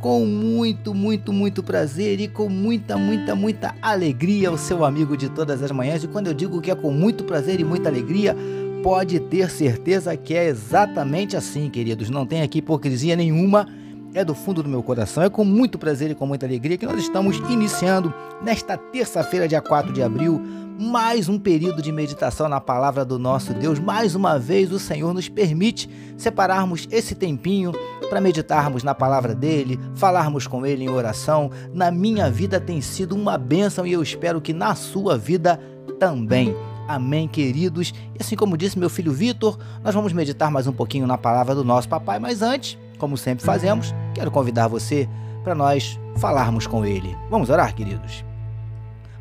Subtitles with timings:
[0.00, 5.28] com muito, muito, muito prazer e com muita, muita, muita alegria, o seu amigo de
[5.28, 6.02] todas as manhãs.
[6.02, 8.34] E quando eu digo que é com muito prazer e muita alegria,
[8.82, 12.08] pode ter certeza que é exatamente assim, queridos.
[12.08, 13.68] Não tem aqui hipocrisia nenhuma.
[14.12, 16.84] É do fundo do meu coração, é com muito prazer e com muita alegria que
[16.84, 20.42] nós estamos iniciando nesta terça-feira, dia 4 de abril,
[20.80, 23.78] mais um período de meditação na palavra do nosso Deus.
[23.78, 27.70] Mais uma vez, o Senhor nos permite separarmos esse tempinho
[28.08, 31.48] para meditarmos na palavra dele, falarmos com ele em oração.
[31.72, 35.60] Na minha vida tem sido uma bênção e eu espero que na sua vida
[36.00, 36.52] também.
[36.88, 37.94] Amém, queridos.
[38.18, 41.54] E assim como disse meu filho Vitor, nós vamos meditar mais um pouquinho na palavra
[41.54, 45.08] do nosso papai, mas antes, como sempre fazemos, quero convidar você
[45.42, 47.16] para nós falarmos com ele.
[47.28, 48.24] Vamos orar, queridos.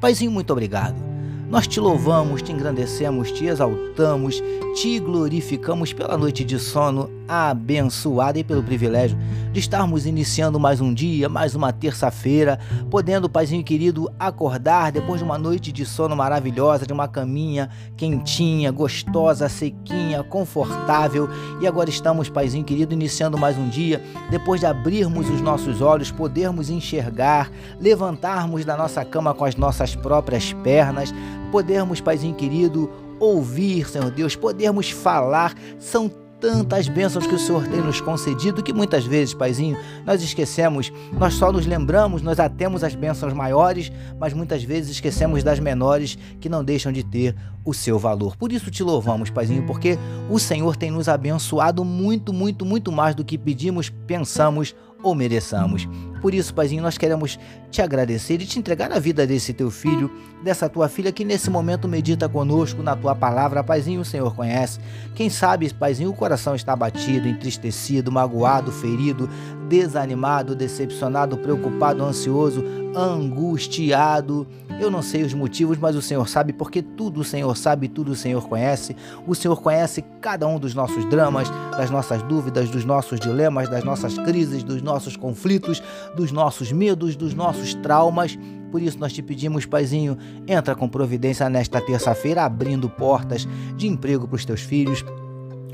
[0.00, 1.16] Paizinho, muito obrigado
[1.48, 4.42] nós te louvamos, te engrandecemos, te exaltamos,
[4.76, 9.16] te glorificamos pela noite de sono abençoada e pelo privilégio
[9.50, 12.60] de estarmos iniciando mais um dia, mais uma terça-feira,
[12.90, 18.70] podendo, Paizinho querido, acordar depois de uma noite de sono maravilhosa, de uma caminha quentinha,
[18.70, 21.26] gostosa, sequinha, confortável.
[21.58, 26.10] E agora estamos, Paizinho querido, iniciando mais um dia, depois de abrirmos os nossos olhos,
[26.10, 31.14] podermos enxergar, levantarmos da nossa cama com as nossas próprias pernas,
[31.50, 37.80] podermos, Paizinho querido, ouvir, Senhor Deus, podermos falar, são tantas bênçãos que o Senhor tem
[37.80, 42.94] nos concedido que muitas vezes, Paizinho, nós esquecemos, nós só nos lembramos, nós atemos as
[42.94, 47.34] bênçãos maiores, mas muitas vezes esquecemos das menores que não deixam de ter
[47.64, 48.36] o seu valor.
[48.36, 49.98] Por isso te louvamos, Paizinho, porque
[50.30, 55.88] o Senhor tem nos abençoado muito, muito, muito mais do que pedimos, pensamos ou mereçamos.
[56.20, 57.38] Por isso, Paizinho, nós queremos
[57.70, 60.10] te agradecer e te entregar a vida desse teu filho,
[60.42, 63.62] dessa tua filha que nesse momento medita conosco na tua palavra.
[63.62, 64.80] Paizinho, o Senhor conhece.
[65.14, 69.28] Quem sabe, Paizinho, o coração está abatido, entristecido, magoado, ferido,
[69.68, 74.46] desanimado, decepcionado, preocupado, ansioso, angustiado.
[74.78, 78.12] Eu não sei os motivos, mas o Senhor sabe, porque tudo o Senhor sabe, tudo
[78.12, 78.94] o Senhor conhece.
[79.26, 83.84] O Senhor conhece cada um dos nossos dramas, das nossas dúvidas, dos nossos dilemas, das
[83.84, 85.82] nossas crises, dos nossos conflitos,
[86.16, 88.36] dos nossos medos, dos nossos traumas.
[88.72, 90.18] Por isso nós te pedimos, Paizinho,
[90.48, 93.46] entra com providência nesta terça-feira, abrindo portas
[93.76, 95.04] de emprego para os teus filhos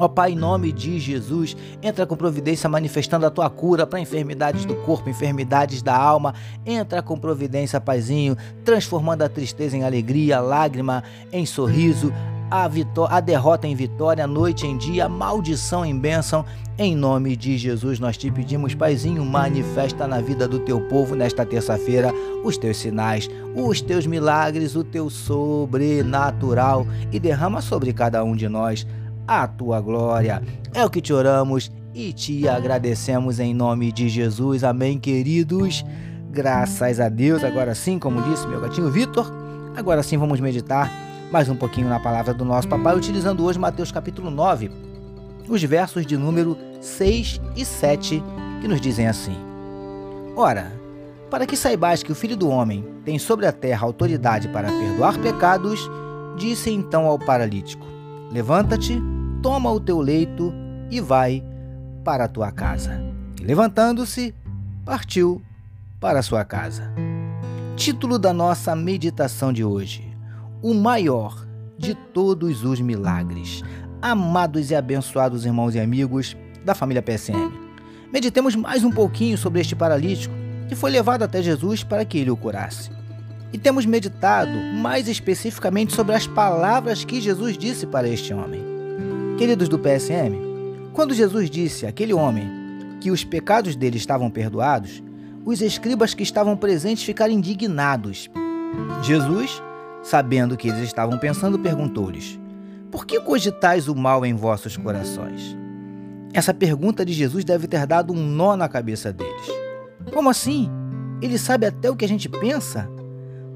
[0.00, 4.64] Ó Pai, em nome de Jesus, entra com providência manifestando a tua cura para enfermidades
[4.64, 6.34] do corpo, enfermidades da alma.
[6.64, 8.34] Entra com providência, Paizinho,
[8.64, 12.10] transformando a tristeza em alegria, lágrima em sorriso,
[12.50, 12.68] a,
[13.08, 16.44] a derrota em vitória, noite em dia, maldição em bênção.
[16.76, 21.44] Em nome de Jesus, nós te pedimos, Paizinho, manifesta na vida do teu povo nesta
[21.46, 22.12] terça-feira
[22.42, 28.48] os teus sinais, os teus milagres, o teu sobrenatural e derrama sobre cada um de
[28.48, 28.86] nós
[29.28, 30.42] a tua glória.
[30.72, 34.64] É o que te oramos e te agradecemos em nome de Jesus.
[34.64, 35.84] Amém, queridos.
[36.30, 37.44] Graças a Deus.
[37.44, 39.30] Agora sim, como disse meu gatinho Vitor,
[39.76, 43.92] agora sim vamos meditar mais um pouquinho na palavra do nosso papai, utilizando hoje Mateus
[43.92, 44.70] capítulo 9,
[45.48, 48.22] os versos de número 6 e 7,
[48.60, 49.36] que nos dizem assim:
[50.36, 50.72] Ora,
[51.30, 55.18] para que saibais que o Filho do Homem tem sobre a terra autoridade para perdoar
[55.18, 55.88] pecados,
[56.36, 57.86] disse então ao paralítico:
[58.32, 59.00] Levanta-te
[59.40, 60.52] toma o teu leito
[60.90, 61.44] e vai
[62.04, 63.00] para a tua casa.
[63.40, 64.34] E levantando-se,
[64.84, 65.40] partiu
[66.00, 66.92] para a sua casa.
[67.76, 70.09] Título da nossa meditação de hoje:
[70.62, 71.46] O maior
[71.78, 73.62] de todos os milagres.
[74.02, 77.50] Amados e abençoados irmãos e amigos da família PSM,
[78.12, 80.34] meditemos mais um pouquinho sobre este paralítico
[80.68, 82.90] que foi levado até Jesus para que ele o curasse.
[83.54, 88.62] E temos meditado mais especificamente sobre as palavras que Jesus disse para este homem.
[89.38, 90.36] Queridos do PSM,
[90.92, 92.46] quando Jesus disse àquele homem
[93.00, 95.02] que os pecados dele estavam perdoados,
[95.42, 98.28] os escribas que estavam presentes ficaram indignados.
[99.02, 99.62] Jesus,
[100.02, 102.38] sabendo o que eles estavam pensando, perguntou-lhes:
[102.90, 105.56] Por que cogitais o mal em vossos corações?
[106.32, 109.48] Essa pergunta de Jesus deve ter dado um nó na cabeça deles.
[110.12, 110.70] Como assim?
[111.20, 112.88] Ele sabe até o que a gente pensa?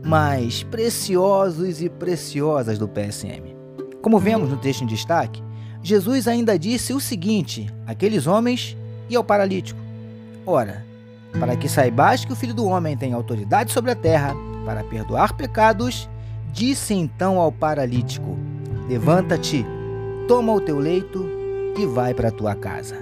[0.05, 3.55] Mas preciosos e preciosas do PSM.
[4.02, 5.43] Como vemos no texto em destaque,
[5.82, 8.76] Jesus ainda disse o seguinte àqueles homens
[9.08, 9.81] e ao paralítico:
[10.44, 10.85] Ora,
[11.38, 15.35] para que saibais que o Filho do Homem tem autoridade sobre a terra para perdoar
[15.35, 16.08] pecados,
[16.55, 18.39] disse então ao paralítico:
[18.89, 19.67] Levanta-te,
[20.29, 21.29] toma o teu leito
[21.77, 22.97] e vai para a tua casa.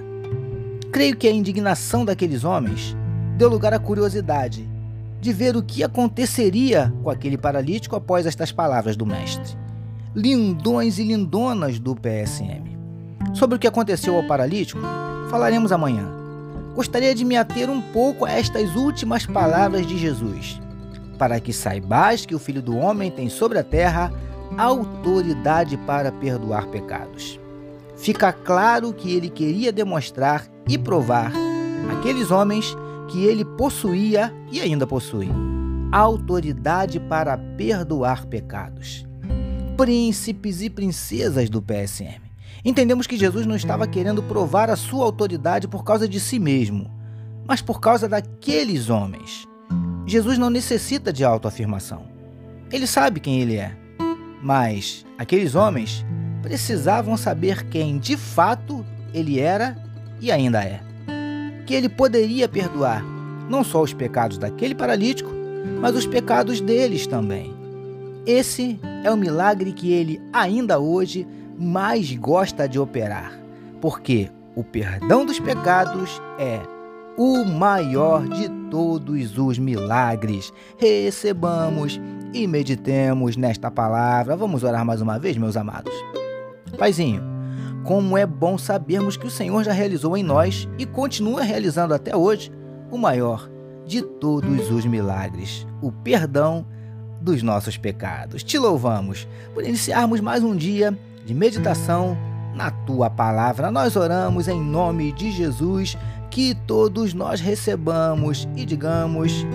[0.91, 2.97] Creio que a indignação daqueles homens
[3.37, 4.67] deu lugar à curiosidade
[5.21, 9.57] de ver o que aconteceria com aquele paralítico após estas palavras do mestre.
[10.15, 12.77] Lindões e lindonas do PSM.
[13.33, 14.81] Sobre o que aconteceu ao paralítico,
[15.29, 16.07] falaremos amanhã.
[16.75, 20.59] Gostaria de me ater um pouco a estas últimas palavras de Jesus,
[21.17, 24.11] para que saibais que o Filho do Homem tem sobre a terra
[24.57, 27.39] autoridade para perdoar pecados.
[27.97, 31.31] Fica claro que ele queria demonstrar e provar
[31.91, 32.75] àqueles homens
[33.09, 35.29] que ele possuía e ainda possui
[35.93, 39.05] autoridade para perdoar pecados.
[39.77, 42.21] Príncipes e princesas do PSM.
[42.65, 46.89] Entendemos que Jesus não estava querendo provar a sua autoridade por causa de si mesmo,
[47.45, 49.47] mas por causa daqueles homens.
[50.05, 52.03] Jesus não necessita de autoafirmação.
[52.71, 53.75] Ele sabe quem ele é.
[54.41, 56.05] Mas aqueles homens
[56.41, 59.77] precisavam saber quem de fato ele era
[60.19, 60.81] e ainda é
[61.65, 63.03] que ele poderia perdoar
[63.49, 65.29] não só os pecados daquele paralítico,
[65.79, 67.53] mas os pecados deles também.
[68.25, 71.27] Esse é o milagre que ele ainda hoje
[71.57, 73.37] mais gosta de operar,
[73.81, 76.59] porque o perdão dos pecados é
[77.17, 80.51] o maior de todos os milagres.
[80.77, 81.99] Recebamos
[82.33, 84.35] e meditemos nesta palavra.
[84.35, 85.93] Vamos orar mais uma vez, meus amados.
[86.77, 87.21] Paizinho,
[87.83, 92.15] como é bom sabermos que o Senhor já realizou em nós e continua realizando até
[92.15, 92.51] hoje
[92.89, 93.49] o maior
[93.85, 96.65] de todos os milagres, o perdão
[97.21, 98.43] dos nossos pecados.
[98.43, 102.17] Te louvamos por iniciarmos mais um dia de meditação
[102.55, 103.71] na tua palavra.
[103.71, 105.97] Nós oramos em nome de Jesus,
[106.33, 109.45] que todos nós recebamos e digamos.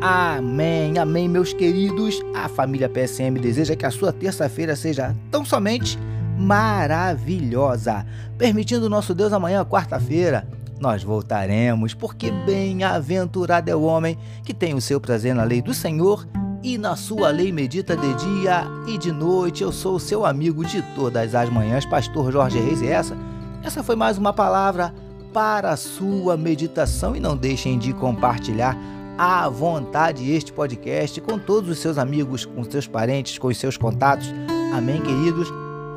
[0.00, 2.18] Amém, amém, meus queridos.
[2.34, 5.98] A família PSM deseja que a sua terça-feira seja tão somente
[6.38, 8.06] maravilhosa.
[8.38, 10.48] Permitindo nosso Deus amanhã, quarta-feira,
[10.80, 15.74] nós voltaremos, porque bem-aventurado é o homem que tem o seu prazer na lei do
[15.74, 16.26] Senhor
[16.62, 19.62] e na sua lei medita de dia e de noite.
[19.62, 23.14] Eu sou o seu amigo de todas as manhãs, pastor Jorge Reis, e essa,
[23.62, 25.03] essa foi mais uma palavra
[25.34, 28.74] para a sua meditação e não deixem de compartilhar
[29.18, 33.76] à vontade este podcast com todos os seus amigos, com seus parentes, com os seus
[33.76, 34.32] contatos.
[34.72, 35.52] Amém, queridos?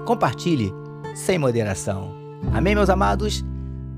[0.07, 0.73] compartilhe
[1.13, 2.15] sem moderação.
[2.53, 3.43] Amém, meus amados?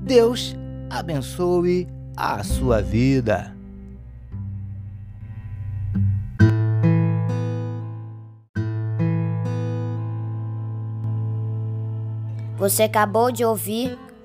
[0.02, 0.56] Deus
[0.90, 3.54] abençoe a sua vida.
[12.58, 13.96] Você acabou de ouvir